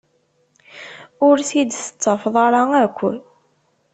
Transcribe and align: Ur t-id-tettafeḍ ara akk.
Ur 1.27 1.37
t-id-tettafeḍ 1.47 2.35
ara 2.45 2.61
akk. 2.83 2.99